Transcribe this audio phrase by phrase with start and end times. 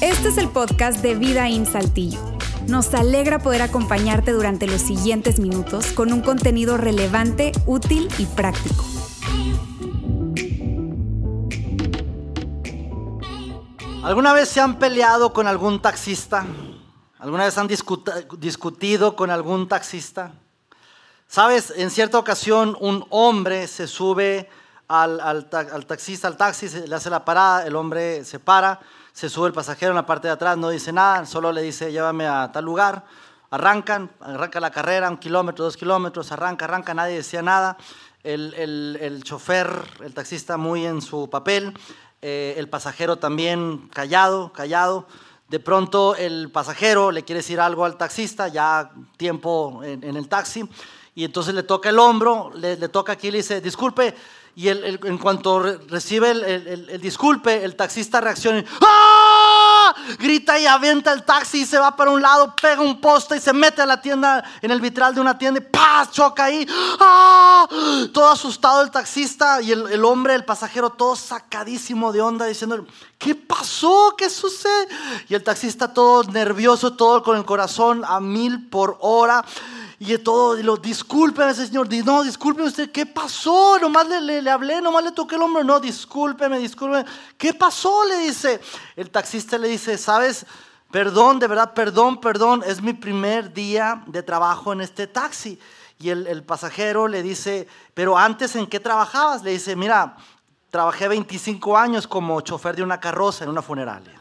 [0.00, 2.20] Este es el podcast de Vida en Saltillo.
[2.68, 8.84] Nos alegra poder acompañarte durante los siguientes minutos con un contenido relevante, útil y práctico.
[14.02, 16.46] ¿Alguna vez se han peleado con algún taxista?
[17.18, 17.68] ¿Alguna vez han
[18.38, 20.32] discutido con algún taxista?
[21.26, 24.48] Sabes, en cierta ocasión un hombre se sube
[24.88, 25.46] al,
[25.86, 28.80] taxista, al taxi, le hace la parada, el hombre se para,
[29.12, 31.90] se sube el pasajero en la parte de atrás, no dice nada, solo le dice
[31.90, 33.04] llévame a tal lugar.
[33.50, 37.76] Arrancan, arranca la carrera, un kilómetro, dos kilómetros, arranca, arranca, nadie decía nada.
[38.24, 39.68] El, el chofer,
[40.04, 41.72] el taxista muy en su papel,
[42.22, 45.06] eh, el pasajero también callado, callado.
[45.48, 50.68] De pronto el pasajero le quiere decir algo al taxista, ya tiempo en, el taxi,
[51.14, 54.12] y entonces le toca el hombro, le, le toca aquí y le dice, disculpe,
[54.56, 59.94] y en cuanto recibe el, disculpe, el taxista reacciona, ¡Ah!
[60.18, 63.40] grita y avienta el taxi y se va para un lado, pega un poste y
[63.40, 66.66] se mete a la tienda, en el vitral de una tienda y choca ahí.
[66.98, 67.68] ¡Ah!
[68.14, 72.86] Todo asustado el taxista y el, hombre, el pasajero, todo sacadísimo de onda, diciendo,
[73.18, 74.14] ¿qué pasó?
[74.16, 74.88] ¿Qué sucede?
[75.28, 79.44] Y el taxista todo nervioso, todo con el corazón a mil por hora.
[79.98, 81.88] Y todo, y lo, discúlpeme, señor.
[82.04, 83.78] No, discúlpeme usted, ¿qué pasó?
[83.78, 85.64] Nomás le, le, hablé, nomás le toqué el hombro.
[85.64, 87.06] No, discúlpeme, discúlpeme.
[87.38, 88.04] ¿Qué pasó?
[88.04, 88.60] Le dice.
[88.94, 90.44] El taxista le dice, ¿sabes?
[90.90, 92.62] Perdón, de verdad, perdón, perdón.
[92.66, 95.58] Es mi primer día de trabajo en este taxi.
[95.98, 99.42] Y el, el pasajero le dice, pero antes en qué trabajabas?
[99.42, 100.16] Le dice, mira,
[100.68, 104.20] trabajé 25 años como chofer de una carroza en una funeraria.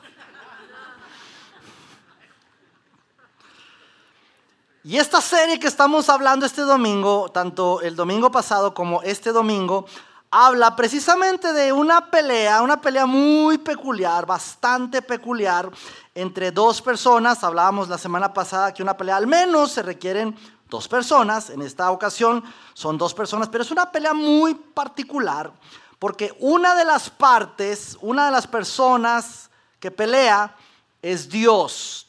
[4.87, 9.87] Y esta serie que estamos hablando este domingo, tanto el domingo pasado como este domingo,
[10.29, 15.71] habla precisamente de una pelea, una pelea muy peculiar, bastante peculiar,
[16.13, 17.43] entre dos personas.
[17.43, 20.37] Hablábamos la semana pasada que una pelea al menos se requieren
[20.69, 21.49] dos personas.
[21.49, 22.43] En esta ocasión
[22.75, 25.51] son dos personas, pero es una pelea muy particular,
[25.97, 29.49] porque una de las partes, una de las personas
[29.79, 30.55] que pelea
[31.01, 32.07] es Dios.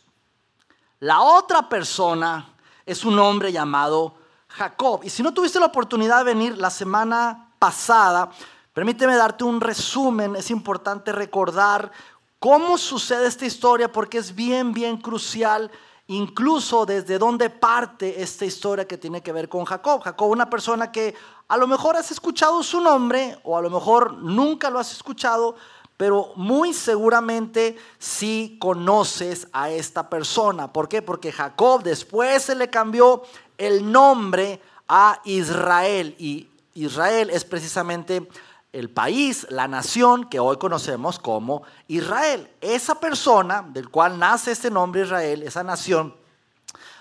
[1.00, 2.53] La otra persona
[2.87, 4.15] es un hombre llamado
[4.49, 5.01] Jacob.
[5.03, 8.31] Y si no tuviste la oportunidad de venir la semana pasada,
[8.73, 10.37] permíteme darte un resumen.
[10.37, 11.91] Es importante recordar
[12.39, 15.71] cómo sucede esta historia porque es bien, bien crucial
[16.09, 20.03] incluso desde dónde parte esta historia que tiene que ver con Jacob.
[20.03, 21.15] Jacob, una persona que
[21.49, 25.57] a lo mejor has escuchado su nombre o a lo mejor nunca lo has escuchado,
[25.97, 30.73] pero muy seguramente sí conoces a esta persona.
[30.73, 31.03] ¿Por qué?
[31.03, 33.23] Porque Jacob después se le cambió
[33.57, 38.29] el nombre a Israel y Israel es precisamente
[38.73, 42.51] el país, la nación que hoy conocemos como Israel.
[42.61, 46.15] Esa persona del cual nace este nombre Israel, esa nación,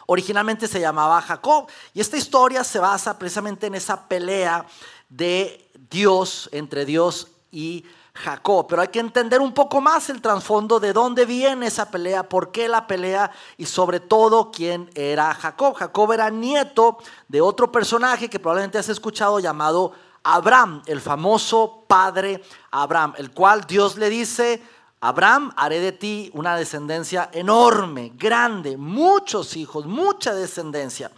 [0.05, 1.67] originalmente se llamaba Jacob.
[1.93, 4.65] Y esta historia se basa precisamente en esa pelea
[5.09, 7.83] de Dios, entre Dios y
[8.15, 8.65] Jacob.
[8.67, 12.51] Pero hay que entender un poco más el trasfondo de dónde viene esa pelea, por
[12.51, 15.75] qué la pelea y sobre todo quién era Jacob.
[15.75, 19.91] Jacob era nieto de otro personaje que probablemente has escuchado llamado
[20.23, 24.63] Abraham, el famoso padre Abraham, el cual Dios le dice,
[25.01, 31.11] Abraham, haré de ti una descendencia enorme, grande, muchos hijos, mucha descendencia.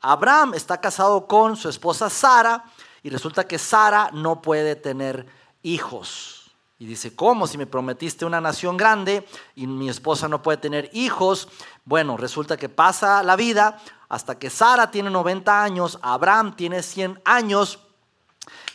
[0.00, 2.64] Abraham está casado con su esposa Sara
[3.02, 5.26] y resulta que Sara no puede tener
[5.62, 6.37] hijos.
[6.78, 7.46] Y dice, ¿cómo?
[7.46, 11.48] Si me prometiste una nación grande y mi esposa no puede tener hijos.
[11.84, 17.20] Bueno, resulta que pasa la vida hasta que Sara tiene 90 años, Abraham tiene 100
[17.24, 17.80] años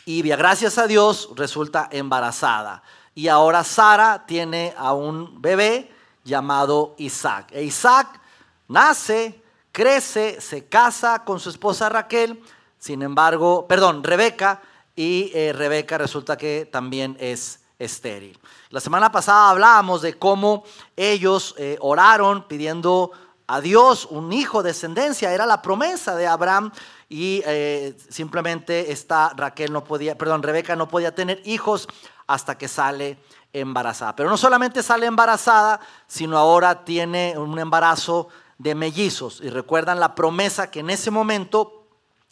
[0.04, 2.82] y gracias a Dios resulta embarazada.
[3.14, 5.90] Y ahora Sara tiene a un bebé
[6.24, 7.52] llamado Isaac.
[7.52, 8.20] E Isaac
[8.68, 12.42] nace, crece, se casa con su esposa Raquel,
[12.78, 14.60] sin embargo, perdón, Rebeca,
[14.94, 18.38] y eh, Rebeca resulta que también es estéril.
[18.70, 20.64] La semana pasada hablábamos de cómo
[20.96, 23.12] ellos eh, oraron pidiendo
[23.46, 26.72] a Dios un hijo, descendencia, era la promesa de Abraham
[27.08, 31.88] y eh, simplemente esta Raquel no podía, perdón, Rebeca no podía tener hijos
[32.26, 33.18] hasta que sale
[33.52, 34.16] embarazada.
[34.16, 38.28] Pero no solamente sale embarazada, sino ahora tiene un embarazo
[38.58, 39.40] de mellizos.
[39.42, 41.86] Y recuerdan la promesa que en ese momento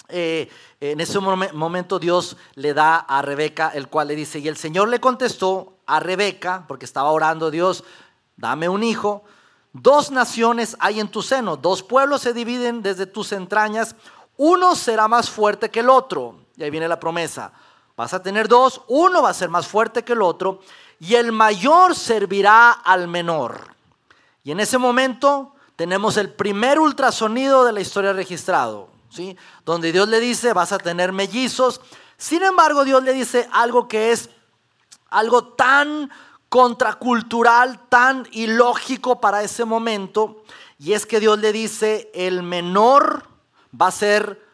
[0.09, 0.49] eh,
[0.90, 4.88] en ese momento Dios le da a Rebeca, el cual le dice, y el Señor
[4.88, 7.84] le contestó a Rebeca, porque estaba orando Dios,
[8.37, 9.23] dame un hijo,
[9.73, 13.94] dos naciones hay en tu seno, dos pueblos se dividen desde tus entrañas,
[14.37, 17.52] uno será más fuerte que el otro, y ahí viene la promesa,
[17.96, 20.61] Vas a tener dos, uno va a ser más fuerte que el otro.
[20.99, 23.75] Y el mayor servirá al menor.
[24.44, 28.88] Y en ese momento tenemos el primer ultrasonido de la historia registrado,
[29.64, 31.81] donde Dios le dice, vas a tener mellizos.
[32.17, 34.31] Sin embargo, Dios le dice algo que es
[35.11, 36.11] algo tan
[36.49, 40.44] contracultural, tan ilógico para ese momento,
[40.79, 43.26] y es que Dios le dice, el menor
[43.81, 44.44] va a ser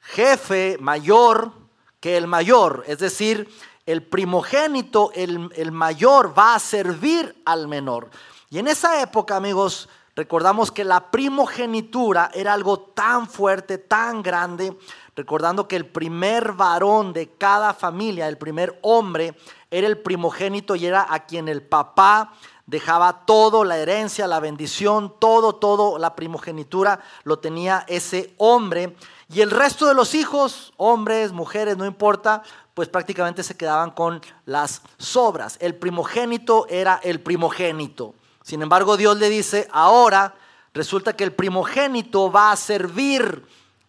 [0.00, 1.52] jefe mayor
[1.98, 3.48] que el mayor, es decir,
[3.86, 8.10] el primogénito, el mayor, va a servir al menor.
[8.50, 14.76] Y en esa época, amigos, recordamos que la primogenitura era algo tan fuerte, tan grande,
[15.16, 19.34] recordando que el primer varón de cada familia, el primer hombre,
[19.70, 22.34] era el primogénito y era a quien el papá
[22.66, 28.96] dejaba todo, la herencia, la bendición, todo, todo, la primogenitura lo tenía ese hombre.
[29.28, 32.42] Y el resto de los hijos, hombres, mujeres, no importa,
[32.74, 35.56] pues prácticamente se quedaban con las sobras.
[35.60, 38.14] El primogénito era el primogénito.
[38.42, 40.34] Sin embargo, Dios le dice, ahora
[40.74, 43.44] resulta que el primogénito va a servir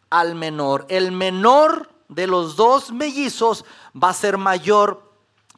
[0.09, 0.85] al menor.
[0.89, 3.65] El menor de los dos mellizos
[4.01, 5.11] va a ser mayor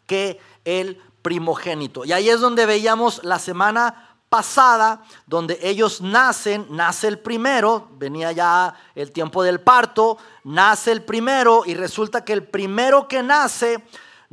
[0.07, 2.06] que el primogénito.
[2.06, 8.31] Y ahí es donde veíamos la semana pasada, donde ellos nacen, nace el primero, venía
[8.31, 13.83] ya el tiempo del parto, nace el primero y resulta que el primero que nace,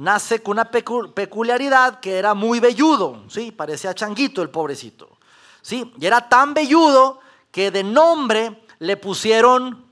[0.03, 3.53] nace con una peculiaridad que era muy velludo, ¿sí?
[3.53, 5.09] parecía changuito el pobrecito.
[5.63, 5.93] ¿sí?
[5.99, 7.21] Y era tan velludo
[7.53, 9.87] que de nombre le pusieron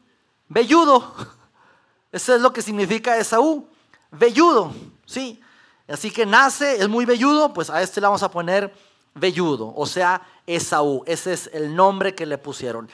[0.48, 1.14] velludo.
[2.12, 3.68] Eso es lo que significa Esaú,
[4.10, 4.74] velludo,
[5.06, 5.40] ¿sí?
[5.86, 8.74] Así que nace, es muy velludo, pues a este le vamos a poner
[9.14, 11.04] velludo, o sea, Esaú.
[11.06, 12.90] Ese es el nombre que le pusieron.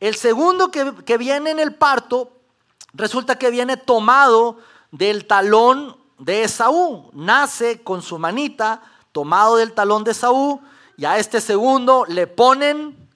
[0.00, 2.32] El segundo que, que viene en el parto,
[2.92, 4.58] resulta que viene tomado
[4.90, 7.10] del talón de Esaú.
[7.12, 8.82] Nace con su manita,
[9.12, 10.60] tomado del talón de Esaú,
[10.96, 13.08] y a este segundo le ponen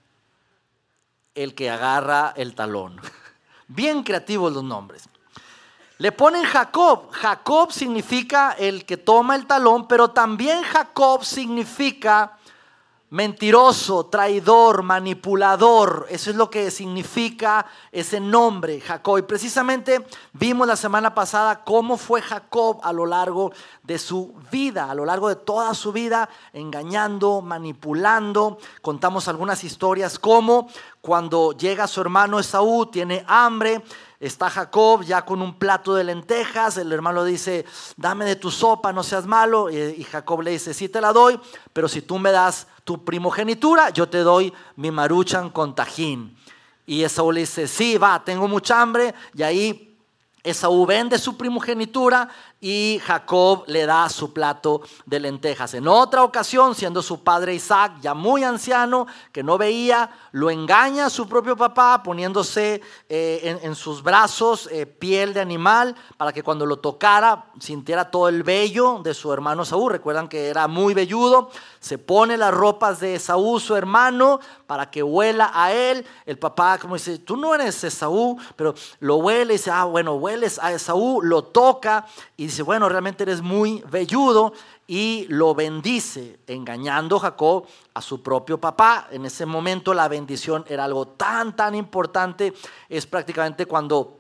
[1.35, 3.01] el que agarra el talón.
[3.69, 5.09] Bien creativos los nombres.
[5.99, 7.11] Le ponen Jacob.
[7.11, 12.39] Jacob significa el que toma el talón, pero también Jacob significa
[13.11, 16.07] mentiroso, traidor, manipulador.
[16.09, 19.19] Eso es lo que significa ese nombre, Jacob.
[19.19, 23.53] Y precisamente vimos la semana pasada cómo fue Jacob a lo largo
[23.83, 28.59] de su vida, a lo largo de toda su vida, engañando, manipulando.
[28.81, 30.69] Contamos algunas historias como
[31.01, 33.83] cuando llega su hermano Esaú, tiene hambre
[34.21, 37.65] Está Jacob ya con un plato de lentejas, el hermano dice,
[37.97, 39.71] dame de tu sopa, no seas malo.
[39.71, 41.41] Y Jacob le dice, sí te la doy,
[41.73, 46.37] pero si tú me das tu primogenitura, yo te doy mi maruchan con tajín.
[46.85, 49.15] Y Esaú le dice, sí, va, tengo mucha hambre.
[49.35, 49.97] Y ahí
[50.43, 52.29] Esaú vende su primogenitura
[52.61, 55.73] y Jacob le da su plato de lentejas.
[55.75, 61.07] En otra ocasión, siendo su padre Isaac ya muy anciano, que no veía, lo engaña
[61.07, 66.43] a su propio papá poniéndose eh, en, sus brazos eh, piel de animal para que
[66.43, 69.93] cuando lo tocara sintiera todo el vello de su hermano Saúl.
[69.93, 71.51] Recuerdan que era muy velludo.
[71.79, 76.07] Se pone las ropas de Saúl, su hermano, para que huela a él.
[76.27, 80.15] El papá como dice, tú no eres Esaú, pero lo huele y dice, ah, bueno,
[80.15, 82.07] hueles a Esaú, lo toca
[82.37, 84.53] y dice, bueno, realmente eres muy velludo
[84.87, 87.65] y lo bendice, engañando Jacob
[87.95, 89.09] a su propio papá.
[89.11, 92.53] En ese momento la bendición era algo tan, tan importante,
[92.89, 94.20] es prácticamente cuando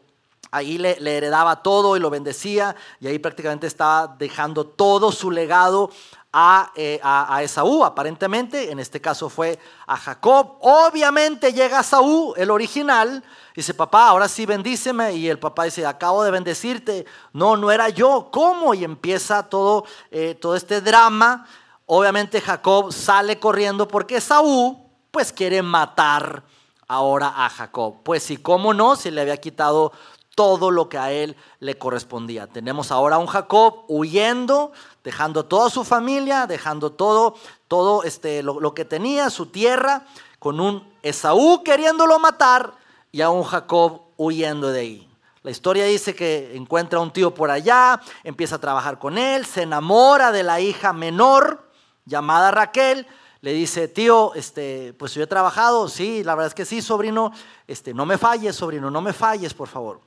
[0.51, 5.91] ahí le, heredaba todo y lo bendecía y ahí prácticamente estaba dejando todo su legado
[6.33, 10.59] a, eh, a, a, Esaú, aparentemente, en este caso fue a Jacob.
[10.61, 15.13] Obviamente llega Saúl, el original, Dice, papá, ahora sí bendíceme.
[15.15, 17.05] Y el papá dice, acabo de bendecirte.
[17.33, 18.29] No, no era yo.
[18.31, 18.75] ¿Cómo?
[18.75, 21.47] Y empieza todo, eh, todo este drama.
[21.87, 24.79] Obviamente Jacob sale corriendo porque Saúl,
[25.11, 26.45] pues quiere matar
[26.87, 27.97] ahora a Jacob.
[28.05, 29.93] Pues sí, cómo no, si le había quitado
[30.35, 32.47] todo lo que a él le correspondía.
[32.47, 34.73] Tenemos ahora a un Jacob huyendo,
[35.05, 37.35] dejando toda su familia, dejando todo,
[37.69, 40.07] todo este, lo, lo que tenía, su tierra,
[40.39, 42.73] con un Esaú queriéndolo matar
[43.13, 45.11] y a un Jacob huyendo de ahí.
[45.43, 49.47] La historia dice que encuentra a un tío por allá, empieza a trabajar con él,
[49.47, 51.71] se enamora de la hija menor
[52.05, 53.07] llamada Raquel,
[53.41, 57.33] le dice, tío, este, pues yo he trabajado, sí, la verdad es que sí, sobrino,
[57.67, 60.01] este, no me falles, sobrino, no me falles, por favor.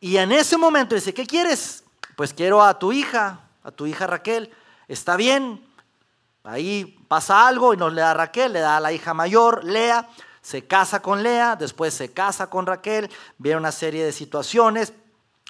[0.00, 1.84] Y en ese momento dice, ¿qué quieres?
[2.16, 4.50] Pues quiero a tu hija, a tu hija Raquel.
[4.88, 5.66] Está bien,
[6.42, 10.08] ahí pasa algo y nos le da Raquel, le da a la hija mayor, Lea
[10.44, 14.92] se casa con Lea, después se casa con Raquel, viene una serie de situaciones.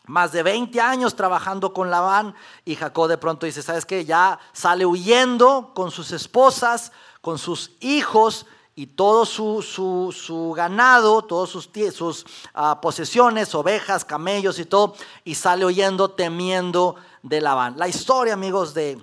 [0.07, 2.35] Más de 20 años trabajando con Labán
[2.65, 4.05] y Jacob de pronto dice, ¿sabes qué?
[4.05, 8.47] Ya sale huyendo con sus esposas, con sus hijos
[8.77, 14.95] y todo su, ganado, todas sus, sus ah, posesiones, ovejas, camellos y todo,
[15.25, 17.79] y sale huyendo temiendo de Labán.
[17.79, 18.99] La historia, amigos, de,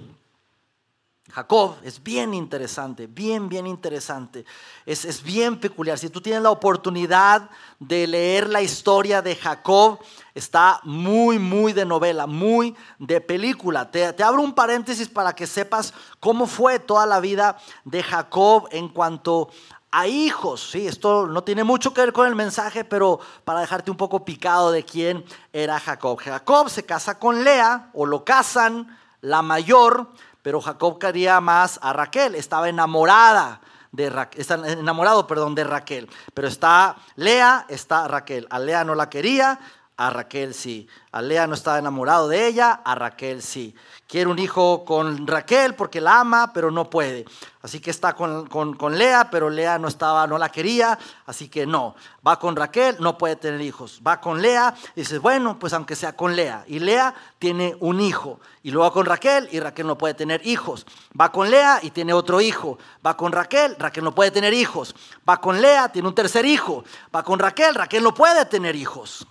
[1.33, 4.45] Jacob es bien interesante, bien, bien interesante.
[4.85, 5.97] Es, es, bien peculiar.
[5.97, 9.99] Si tú tienes la oportunidad de leer la historia de Jacob,
[10.35, 13.89] está muy, muy de novela, muy de película.
[13.89, 18.67] Te, te abro un paréntesis para que sepas cómo fue toda la vida de Jacob
[18.71, 19.49] en cuanto
[19.91, 20.71] a hijos.
[20.71, 24.25] Sí, esto no tiene mucho que ver con el mensaje, pero para dejarte un poco
[24.25, 25.23] picado de quién
[25.53, 26.19] era Jacob.
[26.19, 30.09] Jacob se casa con Lea o lo casan, la mayor
[30.41, 36.09] pero Jacob quería más a Raquel, estaba enamorada de Raquel, está enamorado, perdón, de Raquel.
[36.33, 38.47] Pero está Lea, está Raquel.
[38.49, 39.59] A Lea no la quería,
[40.01, 40.87] a Raquel sí.
[41.11, 43.75] A Lea no estaba enamorado de ella, a Raquel sí.
[44.07, 47.25] Quiere un hijo con Raquel porque la ama, pero no puede.
[47.61, 51.67] Así que está con, con, Lea, pero Lea no estaba, no la quería, así que
[51.67, 51.95] no.
[52.25, 54.01] Va con Raquel, no puede tener hijos.
[54.05, 56.65] Va con Lea, y dice, bueno, pues aunque sea con Lea.
[56.67, 58.39] Y Lea tiene un hijo.
[58.63, 60.87] Y luego va con Raquel, y Raquel no puede tener hijos.
[61.19, 62.79] Va con Lea y tiene otro hijo.
[63.05, 64.95] Va con Raquel, Raquel no puede tener hijos.
[65.29, 66.83] Va con Lea, tiene un tercer hijo.
[67.15, 69.27] Va con Raquel, Raquel no puede tener hijos.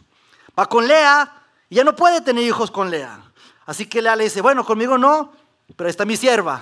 [0.60, 1.32] Va con Lea
[1.70, 3.18] y ya no puede tener hijos con Lea.
[3.64, 5.32] Así que Lea le dice, bueno, conmigo no,
[5.74, 6.60] pero está mi sierva.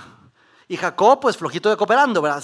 [0.69, 2.41] Y Jacob, pues flojito de cooperando, ¿verdad?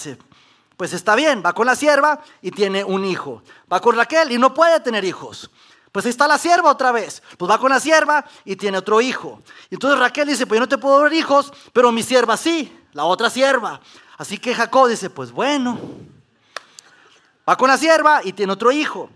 [0.76, 3.42] pues está bien, va con la sierva y tiene un hijo.
[3.72, 5.50] Va con Raquel y no puede tener hijos.
[5.92, 7.22] Pues ahí está la sierva otra vez.
[7.38, 9.40] Pues va con la sierva y tiene otro hijo.
[9.70, 12.70] Y entonces Raquel dice, pues yo no te puedo dar hijos, pero mi sierva sí,
[12.92, 13.80] la otra sierva.
[14.18, 15.78] Así que Jacob dice, pues bueno.
[17.48, 19.08] Va con la sierva y tiene otro hijo.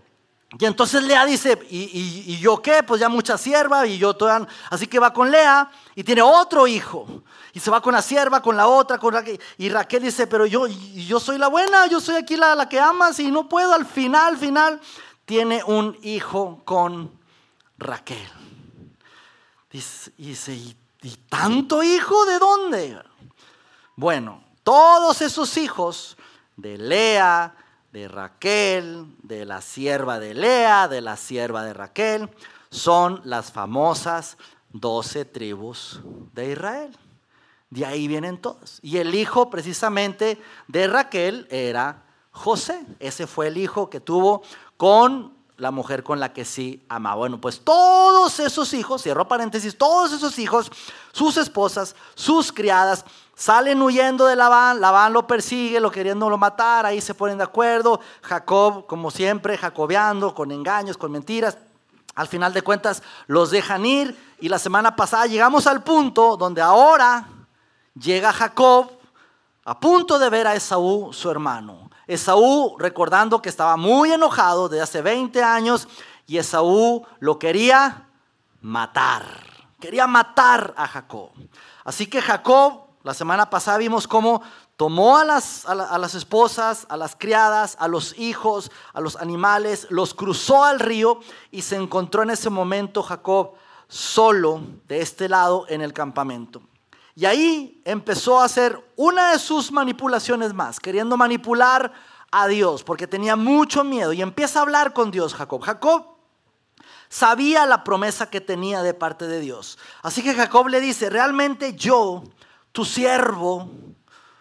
[0.59, 2.83] Y entonces Lea dice, ¿y, yo qué?
[2.83, 4.45] Pues ya mucha sierva y yo toda...
[4.69, 7.23] Así que va con Lea y tiene otro hijo.
[7.53, 9.39] Y se va con la sierva, con la otra, con Raquel.
[9.57, 12.79] Y Raquel dice, pero yo, yo soy la buena, yo soy aquí la, la que
[12.79, 13.73] amas y no puedo.
[13.73, 14.81] Al final, al final,
[15.23, 17.17] tiene un hijo con
[17.77, 18.29] Raquel.
[19.71, 23.01] Dice, dice ¿y, ¿y tanto hijo de dónde?
[23.95, 26.17] Bueno, todos esos hijos
[26.57, 27.55] de Lea,
[27.91, 32.29] de Raquel, de la sierva de Lea, de la sierva de Raquel,
[32.69, 34.37] son las famosas
[34.71, 36.01] doce tribus
[36.33, 36.97] de Israel.
[37.69, 38.79] De ahí vienen todas.
[38.81, 42.85] Y el hijo precisamente de Raquel era José.
[42.99, 44.41] Ese fue el hijo que tuvo
[44.77, 47.17] con la mujer con la que sí amaba.
[47.17, 50.71] Bueno, pues todos esos hijos, cierro paréntesis, todos esos hijos,
[51.11, 57.01] sus esposas, sus criadas, Salen huyendo de Labán, Labán lo persigue, lo queriéndolo matar, ahí
[57.01, 57.99] se ponen de acuerdo.
[58.21, 61.57] Jacob, como siempre, jacobeando con engaños, con mentiras.
[62.13, 64.35] Al final de cuentas, los dejan ir.
[64.39, 67.27] Y la semana pasada llegamos al punto donde ahora
[67.95, 68.91] llega Jacob
[69.63, 71.89] a punto de ver a Esaú, su hermano.
[72.07, 75.87] Esaú recordando que estaba muy enojado de hace 20 años
[76.27, 78.07] y Esaú lo quería
[78.61, 79.23] matar.
[79.79, 81.31] Quería matar a Jacob.
[81.83, 84.43] Así que Jacob la semana pasada vimos cómo
[84.77, 89.87] tomó a las, a, las, esposas, a las criadas, a los hijos, a los animales,
[89.89, 93.53] los cruzó al río y se encontró en ese momento Jacob
[93.87, 96.61] solo de este lado en el campamento.
[97.15, 101.91] Y ahí empezó a hacer una de sus manipulaciones más, queriendo manipular
[102.31, 104.13] a Dios, porque tenía mucho miedo.
[104.13, 105.61] Y empieza a hablar con Dios Jacob.
[105.61, 106.05] Jacob
[107.09, 109.77] sabía la promesa que tenía de parte de Dios.
[110.01, 112.23] Así que Jacob le dice, realmente yo
[112.71, 113.69] tu siervo,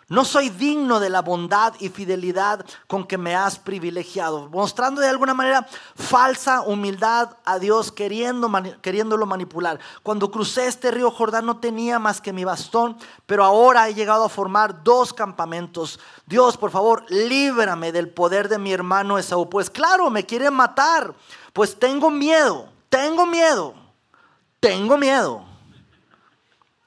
[0.09, 5.09] no soy digno de la bondad y fidelidad con que me has privilegiado, mostrando de
[5.09, 9.79] alguna manera falsa humildad a Dios, queriéndolo manipular.
[10.03, 14.25] Cuando crucé este río Jordán no tenía más que mi bastón, pero ahora he llegado
[14.25, 16.01] a formar dos campamentos.
[16.27, 19.49] Dios, por favor, líbrame del poder de mi hermano Esaú.
[19.49, 21.15] Pues claro, me quiere matar,
[21.53, 23.75] pues tengo miedo, tengo miedo,
[24.59, 25.50] tengo miedo.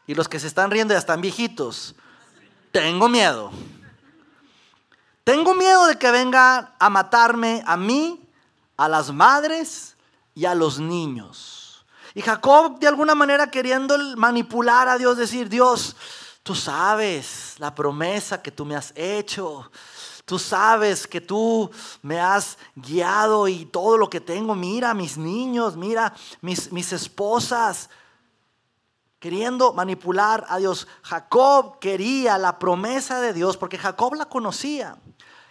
[0.08, 1.96] Y los que se están riendo ya están viejitos.
[2.72, 3.52] Tengo miedo.
[5.24, 8.28] Tengo miedo de que venga a matarme a mí,
[8.76, 9.96] a las madres
[10.36, 11.86] y a los niños.
[12.14, 15.96] Y Jacob de alguna manera queriendo manipular a Dios, decir, Dios,
[16.44, 19.72] tú sabes la promesa que tú me has hecho.
[20.26, 21.70] Tú sabes que tú
[22.02, 27.90] me has guiado y todo lo que tengo, mira mis niños, mira mis, mis esposas,
[29.24, 30.86] queriendo manipular a Dios.
[31.02, 34.98] Jacob quería la promesa de Dios porque Jacob la conocía.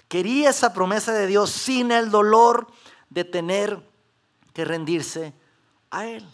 [0.08, 2.66] Quería esa promesa de Dios sin el dolor
[3.08, 3.82] de tener
[4.52, 5.32] que rendirse
[5.90, 6.28] a Él.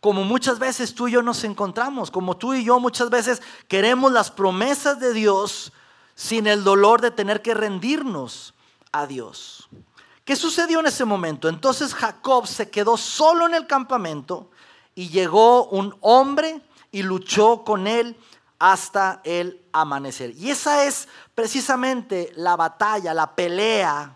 [0.00, 4.12] como muchas veces tú y yo nos encontramos, como tú y yo muchas veces queremos
[4.12, 5.72] las promesas de Dios
[6.14, 8.52] sin el dolor de tener que rendirnos
[8.92, 9.66] a Dios.
[10.26, 11.48] ¿Qué sucedió en ese momento?
[11.48, 14.50] Entonces Jacob se quedó solo en el campamento
[14.94, 18.16] y llegó un hombre y luchó con él
[18.58, 20.30] hasta el amanecer.
[20.36, 24.14] Y esa es precisamente la batalla, la pelea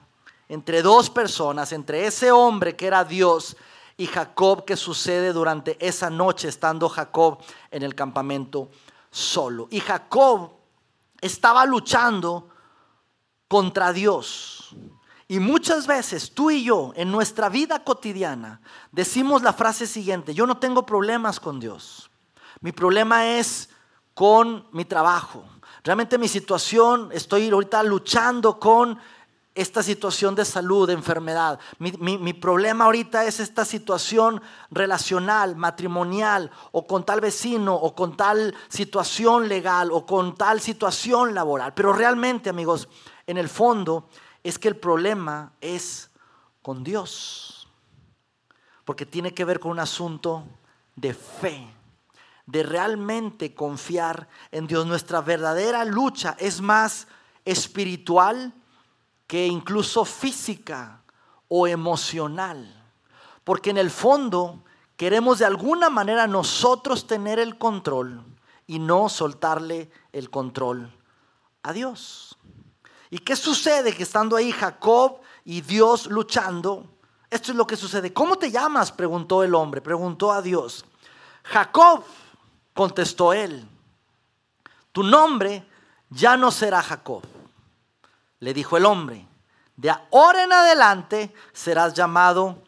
[0.48, 3.56] entre dos personas, entre ese hombre que era Dios
[3.96, 7.38] y Jacob que sucede durante esa noche estando Jacob
[7.70, 8.70] en el campamento
[9.10, 9.68] solo.
[9.70, 10.52] Y Jacob
[11.20, 12.48] estaba luchando
[13.46, 14.74] contra Dios.
[15.28, 18.60] Y muchas veces tú y yo en nuestra vida cotidiana
[18.90, 22.09] decimos la frase siguiente, yo no tengo problemas con Dios.
[22.60, 23.70] Mi problema es
[24.12, 25.44] con mi trabajo.
[25.82, 28.98] Realmente mi situación, estoy ahorita luchando con
[29.54, 31.58] esta situación de salud, de enfermedad.
[31.78, 34.40] Mi, problema ahorita es esta situación
[34.70, 41.34] relacional, matrimonial, o con tal vecino, o con tal situación legal, o con tal situación
[41.34, 41.74] laboral.
[41.74, 42.88] Pero realmente, amigos,
[43.26, 44.08] en el fondo
[44.44, 46.10] es que el problema es
[46.62, 47.68] con Dios.
[48.84, 50.44] Porque tiene que ver con un asunto
[50.94, 51.79] de fe,
[52.50, 54.86] de realmente confiar en Dios.
[54.86, 57.06] Nuestra verdadera lucha es más
[57.44, 58.52] espiritual
[59.26, 61.02] que incluso física
[61.48, 62.76] o emocional.
[63.44, 64.64] Porque en el fondo
[64.96, 68.24] queremos de alguna manera nosotros tener el control
[68.66, 70.92] y no soltarle el control
[71.62, 72.36] a Dios.
[73.10, 76.86] ¿Y qué sucede que estando ahí Jacob y Dios luchando?
[77.28, 78.12] Esto es lo que sucede.
[78.12, 78.92] ¿Cómo te llamas?
[78.92, 80.84] preguntó el hombre, preguntó a Dios.
[81.44, 82.04] Jacob,
[82.80, 83.68] contestó él,
[84.90, 85.68] tu nombre
[86.08, 87.22] ya no será Jacob
[88.38, 89.28] le dijo el hombre,
[89.76, 92.62] de ahora en adelante serás llamado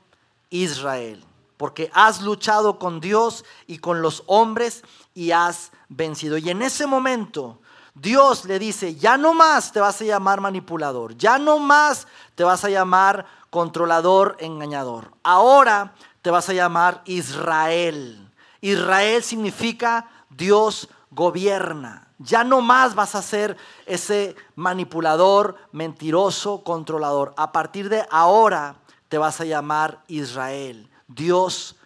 [0.50, 1.24] Israel,
[1.56, 4.82] porque has luchado con Dios y con los hombres
[5.14, 6.36] y has vencido.
[6.36, 7.60] Y en ese momento
[7.94, 12.44] Dios le dice, ya no más te vas a llamar manipulador, ya no más te
[12.44, 15.12] vas a llamar controlador, engañador.
[15.22, 18.21] Ahora te vas a llamar Israel.
[18.62, 22.08] Israel significa Dios gobierna.
[22.18, 27.34] Ya no más vas a ser ese manipulador, mentiroso, controlador.
[27.36, 28.76] A partir de ahora
[29.08, 30.88] te vas a llamar Israel.
[31.08, 31.76] Dios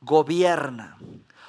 [0.00, 0.96] gobierna.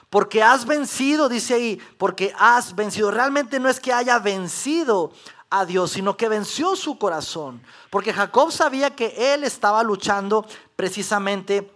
[0.09, 3.11] Porque has vencido, dice ahí, porque has vencido.
[3.11, 5.13] Realmente no es que haya vencido
[5.49, 7.61] a Dios, sino que venció su corazón.
[7.89, 10.45] Porque Jacob sabía que él estaba luchando
[10.75, 11.71] precisamente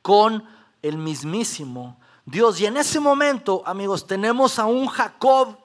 [0.00, 0.44] con
[0.80, 2.60] el mismísimo Dios.
[2.60, 5.58] Y en ese momento, amigos, tenemos a un Jacob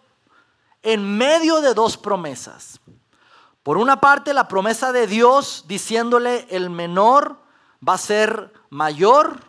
[0.82, 2.80] en medio de dos promesas.
[3.63, 7.38] Por una parte, la promesa de Dios diciéndole el menor
[7.88, 9.39] va a ser mayor,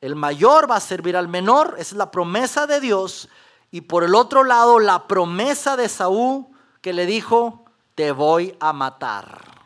[0.00, 3.28] el mayor va a servir al menor, esa es la promesa de Dios.
[3.70, 6.46] Y por el otro lado, la promesa de Saúl
[6.80, 7.64] que le dijo,
[7.94, 9.57] te voy a matar.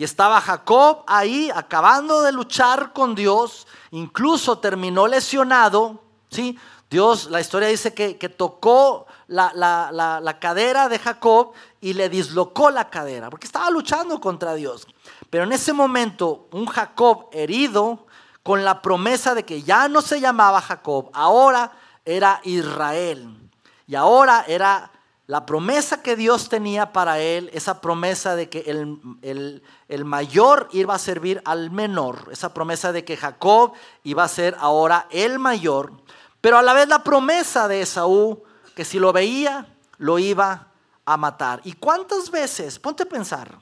[0.00, 6.58] Y estaba Jacob ahí acabando de luchar con Dios, incluso terminó lesionado, ¿sí?
[6.88, 12.88] Dios, la historia dice que, tocó la, la, cadera de Jacob y le dislocó la
[12.88, 14.86] cadera, porque estaba luchando contra Dios.
[15.28, 18.06] Pero en ese momento, un Jacob herido,
[18.42, 21.72] con la promesa de que ya no se llamaba Jacob, ahora
[22.06, 23.50] era Israel.
[23.86, 24.90] Y ahora era
[25.30, 30.92] la promesa que Dios tenía para él, esa promesa de que el, el, mayor iba
[30.92, 35.92] a servir al menor, esa promesa de que Jacob iba a ser ahora el mayor.
[36.40, 38.42] Pero a la vez la promesa de Esaú,
[38.74, 40.66] que si lo veía, lo iba
[41.04, 41.60] a matar.
[41.62, 43.56] ¿Y cuántas veces, ponte a pensar,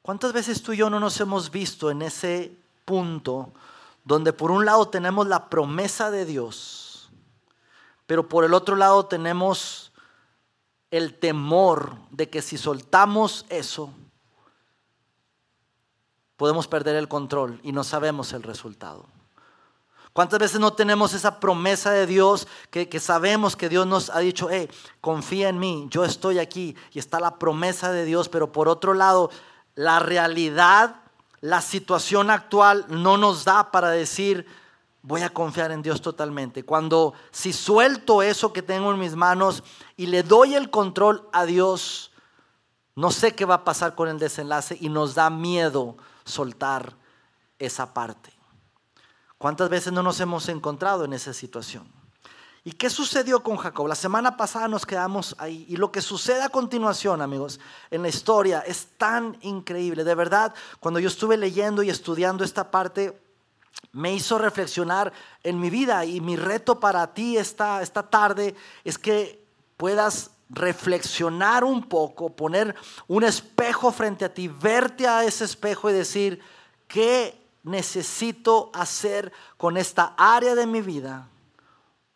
[0.00, 3.52] cuántas veces tú y yo no nos hemos visto en ese punto
[4.04, 6.81] donde por un lado tenemos la promesa de Dios,
[8.06, 9.92] pero por el otro lado tenemos
[10.90, 13.92] el temor de que si soltamos eso,
[16.36, 19.06] podemos perder el control y no sabemos el resultado.
[20.12, 24.48] ¿Cuántas veces no tenemos esa promesa de Dios que, sabemos que Dios nos ha dicho,
[24.50, 24.68] hey,
[25.00, 28.92] confía en mí, yo estoy aquí y está la promesa de Dios, pero por otro
[28.92, 29.30] lado,
[29.74, 30.96] la realidad,
[31.40, 34.46] la situación actual no nos da para decir,
[35.02, 36.64] voy a confiar en Dios totalmente.
[36.64, 39.62] Cuando si suelto eso que tengo en mis manos
[39.96, 42.12] y le doy el control a Dios,
[42.94, 46.96] no sé qué va a pasar con el desenlace y nos da miedo soltar
[47.58, 48.32] esa parte.
[49.38, 51.90] ¿Cuántas veces no nos hemos encontrado en esa situación?
[52.64, 53.88] ¿Y qué sucedió con Jacob?
[53.88, 55.66] La semana pasada nos quedamos ahí.
[55.68, 57.58] Y lo que sucede a continuación, amigos,
[57.90, 60.04] en la historia es tan increíble.
[60.04, 63.20] De verdad, cuando yo estuve leyendo y estudiando esta parte,
[63.92, 68.54] me hizo reflexionar en mi vida y mi reto para ti esta, esta tarde
[68.84, 69.44] es que
[69.76, 72.74] puedas reflexionar un poco, poner
[73.08, 76.40] un espejo frente a ti, verte a ese espejo y decir,
[76.86, 81.28] ¿qué necesito hacer con esta área de mi vida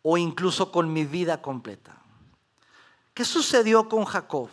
[0.03, 1.97] o incluso con mi vida completa?
[3.13, 4.49] ¿Qué sucedió con Jacob?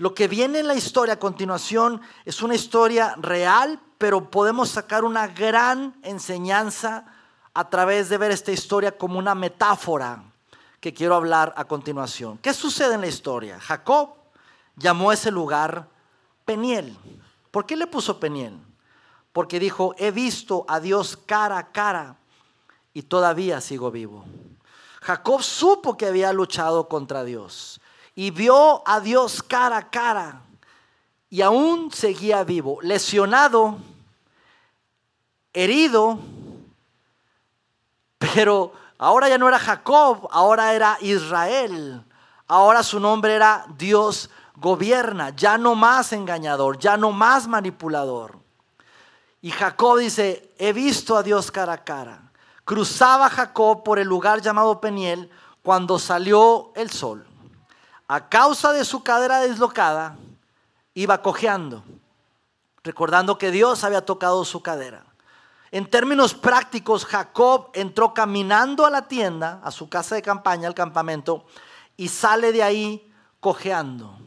[0.00, 5.04] Lo que viene en la historia a continuación es una historia real, pero podemos sacar
[5.04, 7.04] una gran enseñanza
[7.52, 10.24] a través de ver esta historia como una metáfora
[10.80, 12.38] que quiero hablar a continuación.
[12.38, 13.60] ¿Qué sucede en la historia?
[13.60, 14.14] Jacob
[14.74, 15.86] llamó a ese lugar
[16.46, 16.96] Peniel.
[17.50, 18.58] ¿Por qué le puso Peniel?
[19.34, 22.16] Porque dijo, he visto a Dios cara a cara
[22.94, 24.24] y todavía sigo vivo.
[25.02, 27.79] Jacob supo que había luchado contra Dios
[28.20, 30.42] y vio a Dios cara a cara
[31.30, 33.78] y aún seguía vivo, lesionado,
[35.54, 36.18] herido,
[38.18, 42.04] pero ahora ya no era Jacob, ahora era Israel.
[42.46, 48.38] Ahora su nombre era Dios gobierna, ya no más engañador, ya no más manipulador.
[49.40, 52.30] Y Jacob dice, he visto a Dios cara a cara.
[52.66, 55.30] Cruzaba Jacob por el lugar llamado Peniel
[55.62, 57.29] cuando salió el sol
[58.12, 60.16] a causa de su cadera deslocada,
[60.94, 61.84] iba cojeando,
[62.82, 65.04] recordando que Dios había tocado su cadera.
[65.70, 70.74] En términos prácticos, Jacob entró caminando a la tienda, a su casa de campaña, al
[70.74, 71.46] campamento,
[71.96, 74.18] y sale de ahí cojeando,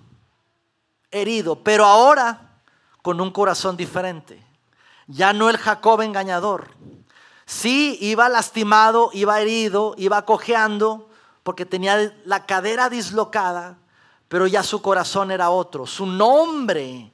[1.12, 2.62] herido, pero ahora
[3.02, 4.42] con un corazón diferente.
[5.08, 6.70] Ya no el Jacob engañador.
[7.46, 11.10] Sí, iba lastimado, iba herido, iba cojeando,
[11.44, 13.78] porque tenía la cadera dislocada,
[14.28, 17.12] pero ya su corazón era otro, su nombre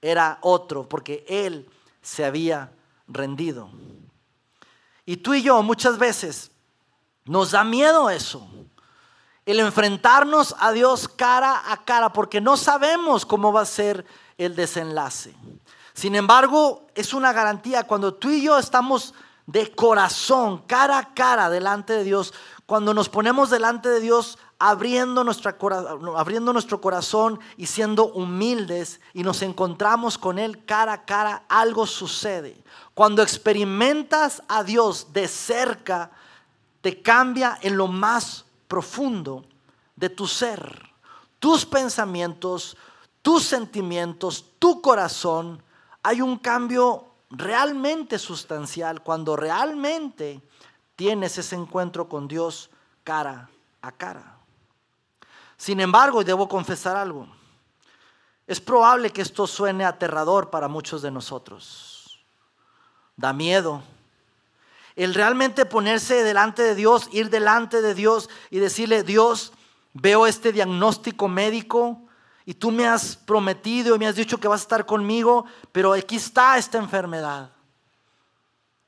[0.00, 1.70] era otro, porque él
[2.02, 2.72] se había
[3.06, 3.70] rendido.
[5.04, 6.50] Y tú y yo muchas veces
[7.24, 8.46] nos da miedo eso,
[9.44, 14.04] el enfrentarnos a Dios cara a cara, porque no sabemos cómo va a ser
[14.36, 15.34] el desenlace.
[15.94, 19.14] Sin embargo, es una garantía cuando tú y yo estamos
[19.46, 22.34] de corazón, cara a cara delante de Dios,
[22.68, 25.56] cuando nos ponemos delante de Dios abriendo, nuestra,
[26.16, 31.86] abriendo nuestro corazón y siendo humildes y nos encontramos con Él cara a cara, algo
[31.86, 32.62] sucede.
[32.92, 36.10] Cuando experimentas a Dios de cerca,
[36.82, 39.46] te cambia en lo más profundo
[39.96, 40.90] de tu ser.
[41.38, 42.76] Tus pensamientos,
[43.22, 45.62] tus sentimientos, tu corazón,
[46.02, 50.42] hay un cambio realmente sustancial cuando realmente
[50.98, 52.70] tienes ese encuentro con Dios
[53.04, 53.48] cara
[53.80, 54.36] a cara.
[55.56, 57.28] Sin embargo, debo confesar algo,
[58.48, 62.24] es probable que esto suene aterrador para muchos de nosotros.
[63.14, 63.80] Da miedo.
[64.96, 69.52] El realmente ponerse delante de Dios, ir delante de Dios y decirle, Dios,
[69.92, 72.08] veo este diagnóstico médico
[72.44, 75.92] y tú me has prometido y me has dicho que vas a estar conmigo, pero
[75.92, 77.52] aquí está esta enfermedad.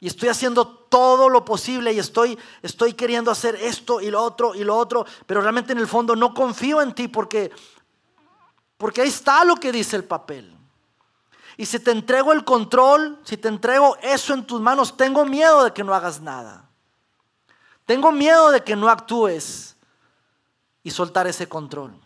[0.01, 4.55] Y estoy haciendo todo lo posible y estoy, estoy queriendo hacer esto y lo otro
[4.55, 7.53] y lo otro, pero realmente en el fondo no confío en ti porque,
[8.79, 10.57] porque ahí está lo que dice el papel.
[11.59, 15.65] Y si te entrego el control, si te entrego eso en tus manos, tengo miedo
[15.65, 16.71] de que no hagas nada.
[17.85, 19.77] Tengo miedo de que no actúes
[20.83, 22.01] y soltar ese control.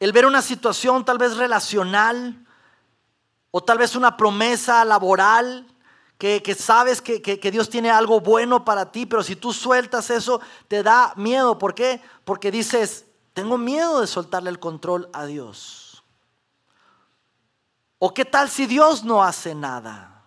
[0.00, 2.44] El ver una situación tal vez relacional
[3.52, 5.64] o tal vez una promesa laboral
[6.18, 10.82] que, sabes que, Dios tiene algo bueno para ti, pero si tú sueltas eso, te
[10.82, 11.58] da miedo.
[11.58, 12.00] ¿Por qué?
[12.24, 16.02] Porque dices, tengo miedo de soltarle el control a Dios.
[17.98, 20.22] ¿O qué tal si Dios no hace nada?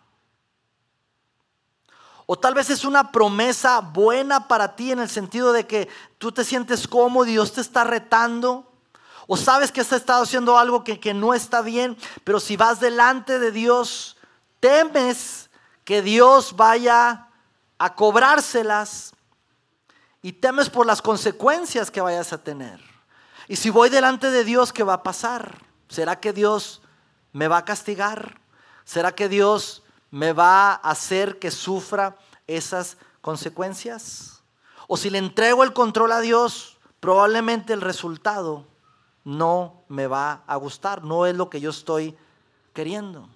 [2.25, 6.31] O tal vez es una promesa buena para ti en el sentido de que tú
[6.33, 8.69] te sientes cómodo Dios te está retando.
[9.25, 13.39] O sabes que has estado haciendo algo que no está bien, pero si vas delante
[13.39, 14.17] de Dios,
[14.59, 15.46] temes
[15.87, 17.29] que Dios vaya
[17.77, 19.13] a cobrárselas
[20.21, 22.81] y temes por las consecuencias que vayas a tener.
[23.47, 25.61] Y si voy delante de Dios, ¿qué va a pasar?
[25.87, 26.81] ¿Será que Dios
[27.31, 28.41] me va a castigar?
[28.83, 34.43] ¿Será que Dios me va a hacer que sufra esas consecuencias?
[34.89, 38.67] O si le entrego el control a Dios, probablemente el resultado
[39.23, 42.17] no me va a gustar, no es lo que yo estoy
[42.73, 43.29] queriendo.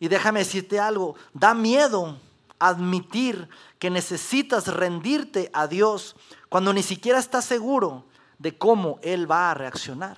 [0.00, 2.18] Y déjame decirte algo, da miedo
[2.58, 6.16] admitir que necesitas rendirte a Dios
[6.48, 8.04] cuando ni siquiera estás seguro
[8.38, 10.16] de cómo Él va a reaccionar.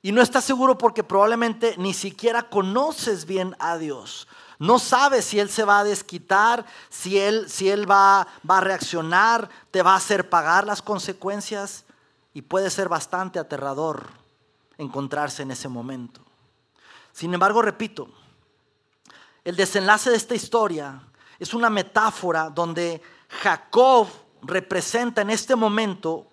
[0.00, 4.28] Y no estás seguro porque probablemente ni siquiera conoces bien a Dios.
[4.58, 8.62] No sabe si él se va a desquitar, si él, si él va, va a
[8.62, 11.84] reaccionar, te va a hacer pagar las consecuencias
[12.32, 14.08] y puede ser bastante aterrador
[14.76, 16.27] encontrarse en ese momento.
[17.18, 18.08] Sin embargo, repito,
[19.42, 21.02] el desenlace de esta historia
[21.40, 23.02] es una metáfora donde
[23.42, 24.06] Jacob
[24.42, 26.28] representa en este momento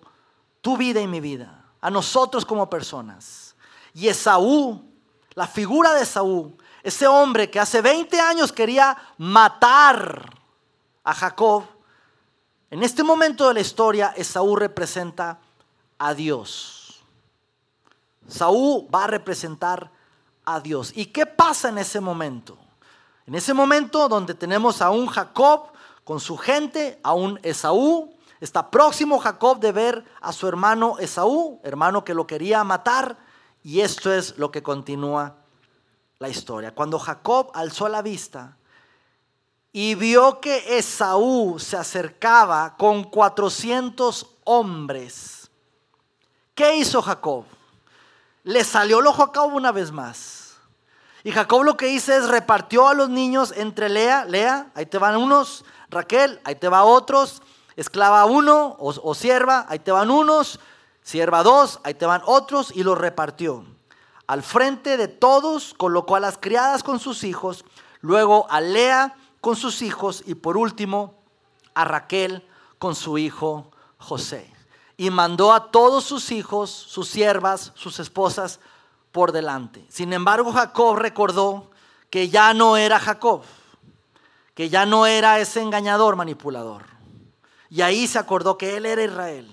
[0.60, 3.56] tu vida y mi vida, a nosotros como personas.
[3.94, 4.80] Y Esaú,
[5.34, 10.38] la figura de Esaú, ese hombre que hace 20 años quería matar
[11.02, 11.64] a Jacob,
[12.70, 15.40] en este momento de la historia Esaú representa
[15.98, 17.02] a Dios.
[18.28, 19.95] Saúl va a representar
[20.46, 20.92] a Dios.
[20.94, 22.56] ¿Y qué pasa en ese momento?
[23.26, 25.72] En ese momento donde tenemos a un Jacob
[26.04, 31.60] con su gente, a un Esaú, está próximo Jacob de ver a su hermano Esaú,
[31.64, 33.18] hermano que lo quería matar,
[33.64, 35.34] y esto es lo que continúa
[36.20, 36.72] la historia.
[36.72, 38.56] Cuando Jacob alzó la vista
[39.72, 45.50] y vio que Esaú se acercaba con 400 hombres,
[46.54, 47.44] ¿qué hizo Jacob?
[48.46, 50.58] Le salió el ojo a Jacob una vez más.
[51.24, 54.98] Y Jacob lo que hizo es repartió a los niños entre Lea, Lea, ahí te
[54.98, 57.42] van unos, Raquel, ahí te va otros,
[57.74, 60.60] esclava uno o, o sierva, ahí te van unos,
[61.02, 63.64] sierva dos, ahí te van otros, y los repartió.
[64.28, 67.64] Al frente de todos colocó a las criadas con sus hijos,
[68.00, 71.14] luego a Lea con sus hijos y por último
[71.74, 74.55] a Raquel con su hijo José.
[74.96, 78.60] Y mandó a todos sus hijos, sus siervas, sus esposas,
[79.12, 79.84] por delante.
[79.88, 81.70] Sin embargo, Jacob recordó
[82.10, 83.42] que ya no era Jacob,
[84.54, 86.84] que ya no era ese engañador manipulador.
[87.68, 89.50] Y ahí se acordó que él era Israel.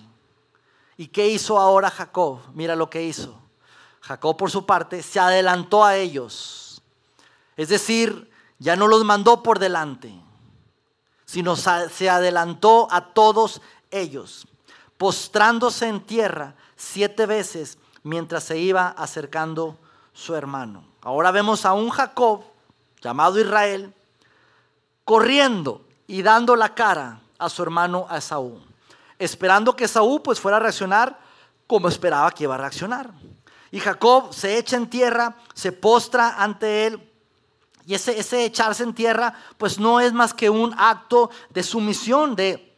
[0.98, 2.40] ¿Y qué hizo ahora Jacob?
[2.54, 3.40] Mira lo que hizo.
[4.02, 6.82] Jacob, por su parte, se adelantó a ellos.
[7.56, 8.30] Es decir,
[8.60, 10.14] ya no los mandó por delante,
[11.26, 14.48] sino se adelantó a todos ellos,
[14.98, 19.78] postrándose en tierra siete veces mientras se iba acercando
[20.14, 20.84] su hermano.
[21.02, 22.44] Ahora vemos a un Jacob
[23.02, 23.94] llamado Israel
[25.04, 28.62] corriendo y dando la cara a su hermano a Esaú,
[29.20, 31.20] esperando que Esaú pues fuera a reaccionar
[31.68, 33.12] como esperaba que iba a reaccionar.
[33.72, 37.10] Y Jacob se echa en tierra, se postra ante él.
[37.86, 42.36] Y ese, ese echarse en tierra pues no es más que un acto de sumisión,
[42.36, 42.73] de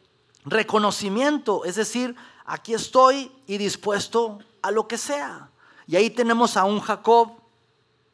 [0.46, 1.64] reconocimiento.
[1.64, 5.50] Es decir, aquí estoy y dispuesto a lo que sea.
[5.86, 7.32] Y ahí tenemos a un Jacob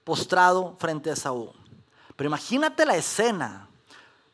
[0.02, 1.52] postrado frente a Esaú.
[2.16, 3.68] Pero imagínate la escena.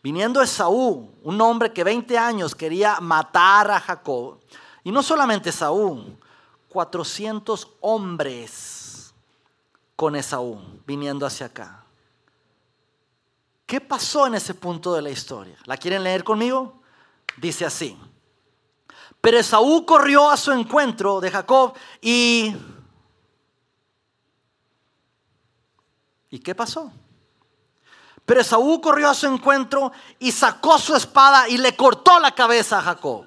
[0.02, 4.38] Viniendo Esaú, un hombre que 20 años quería matar a Jacob.
[4.84, 6.16] Y no solamente Esaú,
[6.68, 9.12] 400 hombres
[9.96, 11.84] con Esaú viniendo hacia acá.
[13.66, 15.56] ¿Qué pasó en ese punto de la historia?
[15.64, 16.77] ¿La quieren leer conmigo?
[17.40, 17.96] Dice así.
[19.20, 22.54] Pero Esaú corrió a su encuentro de Jacob y...
[26.30, 26.92] ¿Y qué pasó?
[28.24, 32.78] Pero Esaú corrió a su encuentro y sacó su espada y le cortó la cabeza
[32.78, 33.26] a Jacob.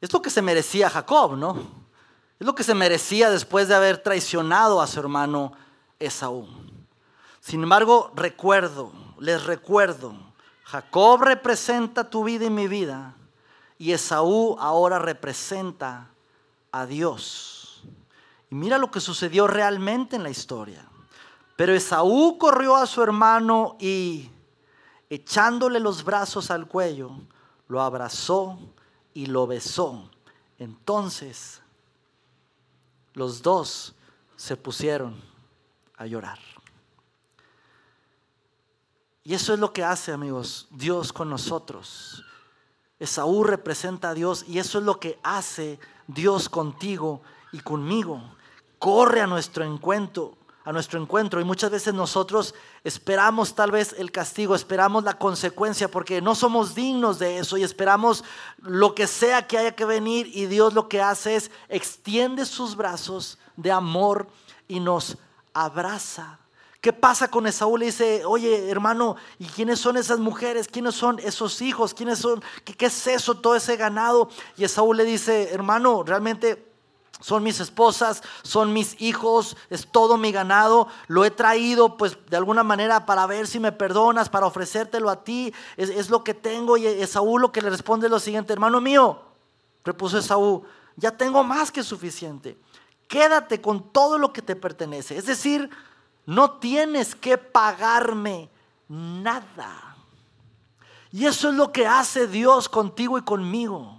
[0.00, 1.78] Es lo que se merecía Jacob, ¿no?
[2.38, 5.52] Es lo que se merecía después de haber traicionado a su hermano
[5.98, 6.48] Esaú.
[7.40, 10.27] Sin embargo, recuerdo, les recuerdo
[10.70, 13.14] Jacob representa tu vida y mi vida
[13.78, 16.10] y Esaú ahora representa
[16.70, 17.82] a Dios.
[18.50, 20.86] Y mira lo que sucedió realmente en la historia.
[21.56, 24.30] Pero Esaú corrió a su hermano y
[25.08, 27.12] echándole los brazos al cuello,
[27.66, 28.58] lo abrazó
[29.14, 30.10] y lo besó.
[30.58, 31.62] Entonces
[33.14, 33.94] los dos
[34.36, 35.18] se pusieron
[35.96, 36.38] a llorar.
[39.28, 42.24] Y eso es lo que hace, amigos, Dios con nosotros.
[42.98, 47.20] Esaú representa a Dios y eso es lo que hace Dios contigo
[47.52, 48.22] y conmigo.
[48.78, 54.10] Corre a nuestro encuentro, a nuestro encuentro y muchas veces nosotros esperamos tal vez el
[54.10, 58.24] castigo, esperamos la consecuencia porque no somos dignos de eso y esperamos
[58.62, 62.76] lo que sea que haya que venir y Dios lo que hace es extiende sus
[62.76, 64.26] brazos de amor
[64.68, 65.18] y nos
[65.52, 66.38] abraza.
[66.80, 67.76] ¿Qué pasa con Esaú?
[67.76, 70.68] Le dice, oye hermano, ¿y quiénes son esas mujeres?
[70.68, 71.92] ¿Quiénes son esos hijos?
[71.92, 72.42] ¿Quiénes son?
[72.64, 74.28] ¿Qué, es eso, todo ese ganado?
[74.56, 76.64] Y Esaú le dice, hermano, realmente
[77.20, 80.86] son mis esposas, son mis hijos, es todo mi ganado.
[81.08, 85.24] Lo he traído pues de alguna manera para ver si me perdonas, para ofrecértelo a
[85.24, 85.52] ti.
[85.76, 86.76] Es, es lo que tengo.
[86.76, 89.20] Y Esaú lo que le responde es lo siguiente, hermano mío,
[89.84, 90.62] repuso Esaú,
[90.94, 92.56] ya tengo más que suficiente.
[93.08, 95.16] Quédate con todo lo que te pertenece.
[95.16, 95.70] Es decir,
[96.28, 98.50] no tienes que pagarme
[98.86, 99.96] nada.
[101.10, 103.98] Y eso es lo que hace Dios contigo y conmigo.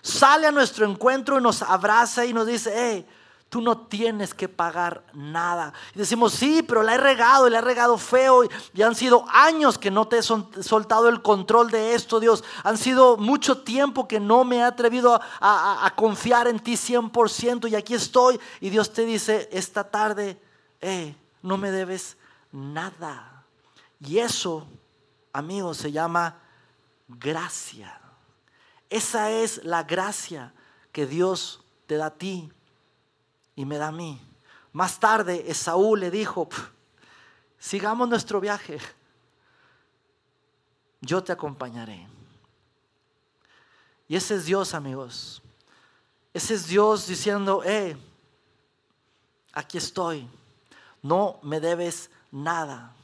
[0.00, 3.06] Sale a nuestro encuentro y nos abraza y nos dice, hey,
[3.50, 5.74] Tú no tienes que pagar nada.
[5.92, 8.44] Y decimos, sí, pero la he regado y la he regado feo.
[8.44, 12.44] Y, han sido años que no te he soltado el control de esto, Dios.
[12.62, 17.68] Han sido mucho tiempo que no me he atrevido a, confiar en ti 100%.
[17.68, 18.38] Y aquí estoy.
[18.60, 20.40] Y Dios te dice esta tarde,
[20.80, 22.16] eh, no me debes
[22.52, 23.44] nada.
[24.00, 24.66] Y eso,
[25.32, 26.38] amigos, se llama
[27.08, 28.00] gracia.
[28.88, 30.52] Esa es la gracia
[30.92, 32.50] que Dios te da a ti
[33.54, 34.20] y me da a mí.
[34.72, 36.48] Más tarde Esaú le dijo,
[37.58, 38.78] sigamos nuestro viaje,
[41.00, 42.06] yo te acompañaré.
[44.06, 45.42] Y ese es Dios, amigos.
[46.34, 47.96] Ese es Dios diciendo, eh,
[49.52, 50.28] aquí estoy,
[51.02, 52.94] no me debes nada.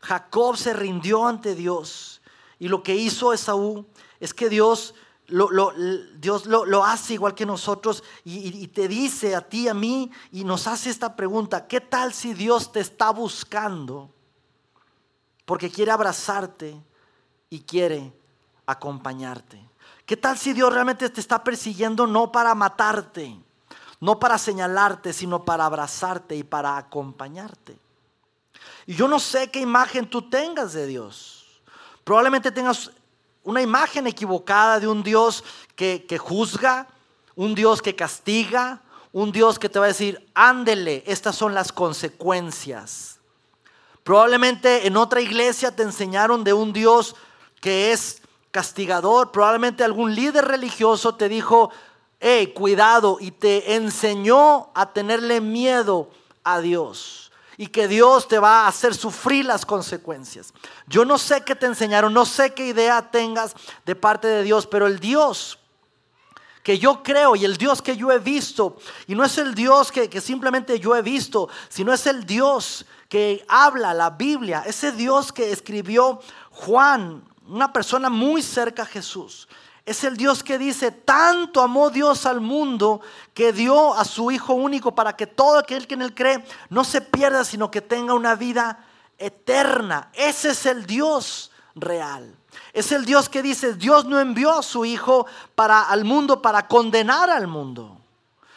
[0.00, 2.20] Jacob se rindió ante Dios
[2.58, 3.86] y lo que hizo Esaú
[4.20, 4.94] es que Dios
[5.28, 10.44] Dios lo, hace igual que nosotros y, y, te dice a ti, a mí, y
[10.44, 14.08] nos hace esta pregunta, ¿qué tal si Dios te está buscando?
[15.44, 16.80] Porque quiere abrazarte
[17.50, 18.12] y quiere
[18.66, 19.60] acompañarte.
[20.04, 23.36] ¿Qué tal si Dios realmente te está persiguiendo no para matarte,
[24.00, 27.78] no para señalarte, sino para abrazarte y para acompañarte?
[28.86, 31.44] Y yo no sé qué imagen tú tengas de Dios.
[32.04, 32.90] Probablemente tengas
[33.42, 36.86] una imagen equivocada de un Dios que, juzga,
[37.34, 38.82] un Dios que castiga,
[39.12, 43.18] un Dios que te va a decir, ándele, estas son las consecuencias.
[44.04, 47.16] Probablemente en otra iglesia te enseñaron de un Dios
[47.60, 49.32] que es castigador.
[49.32, 51.70] Probablemente algún líder religioso te dijo,
[52.28, 56.10] hey, cuidado, y te enseñó a tenerle miedo
[56.42, 60.52] a Dios y que Dios te va a hacer sufrir las consecuencias.
[60.88, 64.66] Yo no sé qué te enseñaron, no sé qué idea tengas de parte de Dios,
[64.66, 65.60] pero el Dios
[66.64, 69.92] que yo creo y el Dios que yo he visto, y no es el Dios
[69.92, 74.90] que, que simplemente yo he visto, sino es el Dios que habla la Biblia, ese
[74.90, 76.18] Dios que escribió
[76.50, 79.46] Juan, una persona muy cerca a Jesús.
[79.86, 83.00] Es el Dios que dice, tanto amó Dios al mundo
[83.32, 86.82] que dio a su Hijo único para que todo aquel que en él cree no
[86.82, 88.84] se pierda, sino que tenga una vida
[89.16, 90.10] eterna.
[90.12, 92.34] Ese es el Dios real.
[92.72, 96.66] Es el Dios que dice, Dios no envió a su Hijo para al mundo para
[96.66, 97.96] condenar al mundo,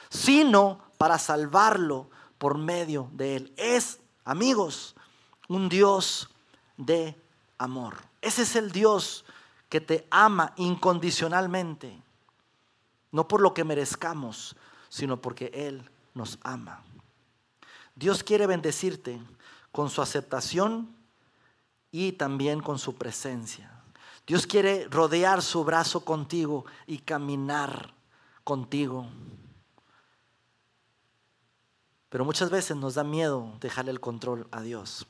[0.10, 3.54] sino para salvarlo por medio de él.
[3.56, 4.96] Es, amigos,
[5.48, 6.28] un Dios
[6.76, 7.16] de
[7.60, 7.98] amor.
[8.20, 9.26] Ese es el Dios
[9.70, 12.02] que te ama incondicionalmente,
[13.12, 14.56] no por lo que merezcamos,
[14.90, 16.84] sino porque Él nos ama.
[17.96, 19.22] Dios quiere bendecirte
[19.72, 20.96] con su aceptación
[21.92, 23.72] y también con su presencia.
[24.26, 27.94] Dios quiere rodear su brazo contigo y caminar
[28.44, 29.08] contigo.
[32.10, 35.08] Pero muchas veces nos da miedo dejarle el control a Dios.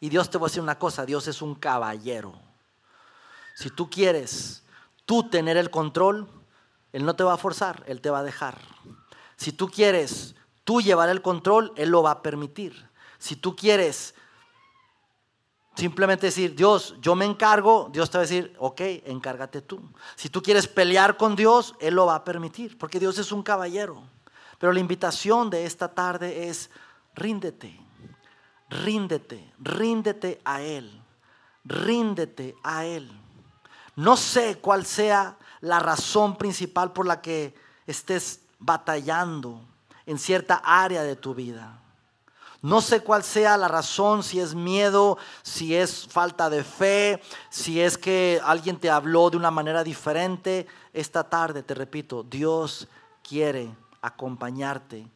[0.00, 2.34] Y Dios te va a decir una cosa, Dios es un caballero.
[3.54, 4.64] Si tú quieres
[5.04, 6.28] tú tener el control,
[6.92, 8.58] Él no te va a forzar, Él te va a dejar.
[9.36, 12.88] Si tú quieres tú llevar el control, Él lo va a permitir.
[13.18, 14.14] Si tú quieres
[15.74, 19.80] simplemente decir, Dios, yo me encargo, Dios te va a decir, ok, encárgate tú.
[20.14, 23.42] Si tú quieres pelear con Dios, Él lo va a permitir, porque Dios es un
[23.42, 24.02] caballero.
[24.58, 26.70] Pero la invitación de esta tarde es,
[27.14, 27.78] ríndete,
[28.68, 31.02] ríndete, ríndete a Él,
[31.64, 33.10] ríndete a Él.
[33.96, 37.54] No sé cuál sea la razón principal por la que
[37.86, 39.60] estés batallando
[40.06, 41.80] en cierta área de tu vida.
[42.60, 47.80] No sé cuál sea la razón, si es miedo, si es falta de fe, si
[47.80, 50.66] es que alguien te habló de una manera diferente.
[50.94, 52.88] Esta tarde, te repito, Dios
[53.22, 55.06] quiere acompañarte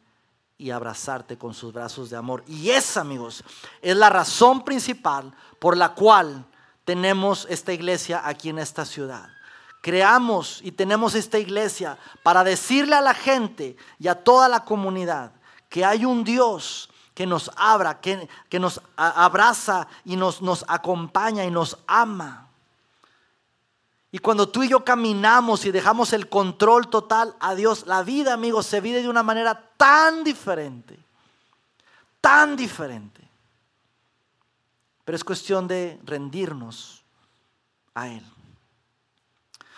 [0.59, 2.43] y abrazarte con sus brazos de amor.
[2.45, 3.43] Y esa, amigos,
[3.81, 6.45] es la razón principal por la cual
[6.89, 9.29] tenemos esta iglesia aquí en esta ciudad.
[9.79, 15.31] Creamos y tenemos esta iglesia para decirle a la gente y a toda la comunidad
[15.69, 21.45] que hay un Dios que nos abra, que, que nos abraza y nos, nos acompaña
[21.45, 22.47] y nos ama.
[24.11, 28.33] Y cuando tú y yo caminamos y dejamos el control total a Dios, la vida,
[28.33, 30.97] amigos, se vive de una manera tan diferente,
[32.19, 33.28] tan diferente.
[35.09, 37.03] Pero es cuestión de rendirnos
[37.95, 38.23] a Él.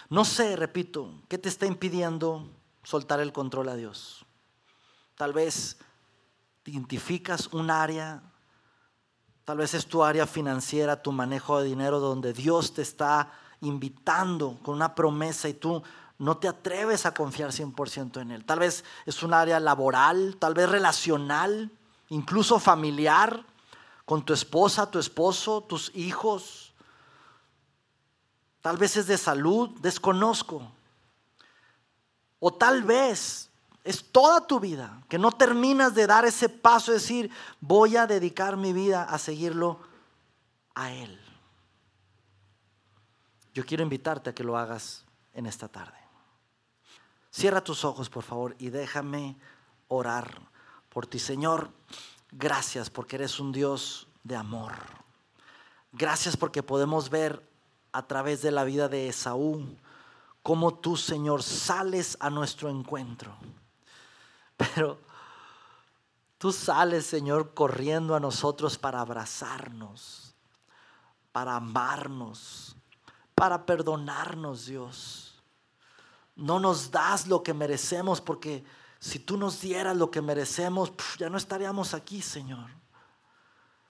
[0.09, 2.49] No sé, repito, qué te está impidiendo
[2.83, 4.25] soltar el control a Dios.
[5.15, 5.77] Tal vez
[6.65, 8.21] identificas un área
[9.45, 14.59] Tal vez es tu área financiera, tu manejo de dinero, donde Dios te está invitando
[14.61, 15.81] con una promesa y tú
[16.19, 18.43] no te atreves a confiar 100% en Él.
[18.43, 21.71] Tal vez es un área laboral, tal vez relacional,
[22.09, 23.45] incluso familiar,
[24.11, 26.73] con tu esposa, tu esposo, tus hijos.
[28.59, 30.69] Tal vez es de salud, desconozco.
[32.37, 33.49] O tal vez
[33.85, 37.31] es toda tu vida que no terminas de dar ese paso, de decir,
[37.61, 39.79] voy a dedicar mi vida a seguirlo
[40.75, 41.17] a Él.
[43.53, 45.97] Yo quiero invitarte a que lo hagas en esta tarde.
[47.29, 49.37] Cierra tus ojos, por favor, y déjame
[49.87, 50.41] orar
[50.89, 51.17] por ti.
[51.17, 51.71] Señor,
[52.31, 54.73] gracias porque eres un Dios de amor.
[55.91, 57.45] Gracias porque podemos ver
[57.91, 59.75] a través de la vida de Esaú
[60.41, 63.35] cómo tú, Señor, sales a nuestro encuentro.
[64.57, 64.99] Pero
[66.37, 70.33] tú sales, Señor, corriendo a nosotros para abrazarnos,
[71.31, 72.75] para amarnos,
[73.35, 75.41] para perdonarnos, Dios.
[76.35, 78.63] No nos das lo que merecemos porque
[79.01, 82.69] si tú nos dieras lo que merecemos, ya no estaríamos aquí, Señor.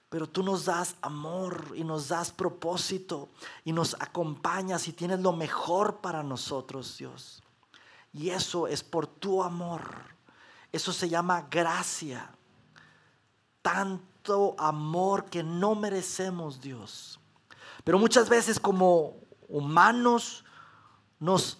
[0.08, 3.28] Pero tú nos das amor y nos das propósito
[3.62, 7.42] y nos acompañas y tienes lo mejor para nosotros, Dios.
[8.14, 9.82] Y eso es por tu amor.
[10.72, 12.30] Eso se llama gracia.
[13.60, 17.20] Tanto amor que no merecemos, Dios.
[17.84, 20.42] Pero muchas veces como humanos
[21.20, 21.58] nos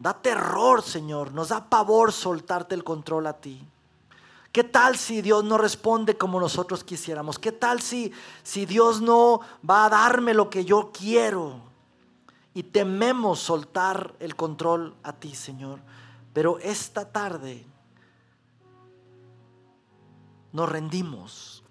[0.00, 3.62] da terror, Señor, nos da pavor soltarte el control a ti.
[4.50, 7.38] ¿Qué tal si Dios no responde como nosotros quisiéramos?
[7.38, 8.10] ¿Qué tal si,
[8.42, 11.60] si Dios no va a darme lo que yo quiero?
[12.54, 15.78] Y tememos soltar el control a ti, Señor.
[16.32, 17.64] Pero esta tarde
[20.50, 21.62] nos rendimos.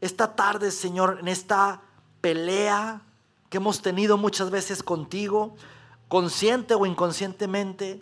[0.00, 1.80] Esta tarde, Señor, en esta
[2.20, 3.00] pelea
[3.48, 5.54] que hemos tenido muchas veces contigo,
[6.14, 8.00] consciente o inconscientemente,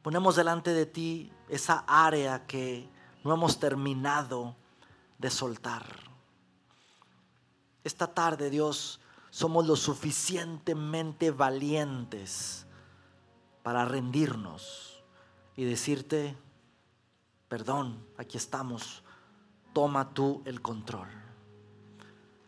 [0.00, 2.88] ponemos delante de ti esa área que
[3.24, 4.54] no hemos terminado
[5.18, 5.84] de soltar.
[7.82, 9.00] Esta tarde, Dios,
[9.30, 12.64] somos lo suficientemente valientes
[13.64, 15.02] para rendirnos
[15.56, 16.38] y decirte,
[17.48, 19.02] perdón, aquí estamos,
[19.72, 21.08] toma tú el control.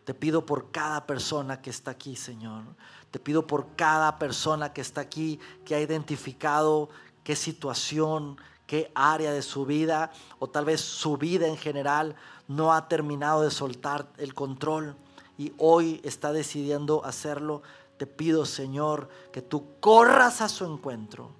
[0.05, 2.63] Te pido por cada persona que está aquí, Señor.
[3.09, 6.89] Te pido por cada persona que está aquí, que ha identificado
[7.23, 8.37] qué situación,
[8.67, 12.15] qué área de su vida, o tal vez su vida en general,
[12.47, 14.95] no ha terminado de soltar el control
[15.39, 17.63] y hoy está decidiendo hacerlo.
[17.97, 21.31] Te pido, Señor, que tú corras a su encuentro,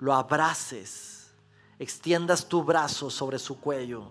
[0.00, 1.32] lo abraces,
[1.78, 4.10] extiendas tu brazo sobre su cuello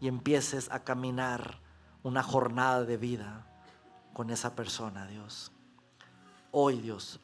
[0.00, 1.63] y empieces a caminar
[2.04, 3.46] una jornada de vida
[4.12, 5.50] con esa persona, Dios.
[6.52, 7.18] Hoy, Dios,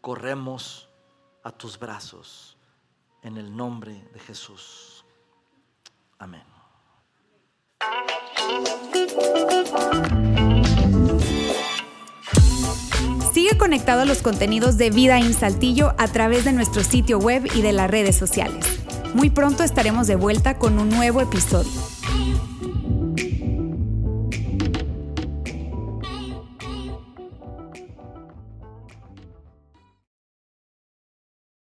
[0.00, 0.88] corremos
[1.42, 2.56] a tus brazos
[3.22, 5.04] en el nombre de Jesús.
[6.18, 6.44] Amén.
[13.32, 17.46] Sigue conectado a los contenidos de Vida en Saltillo a través de nuestro sitio web
[17.54, 18.64] y de las redes sociales.
[19.12, 21.99] Muy pronto estaremos de vuelta con un nuevo episodio.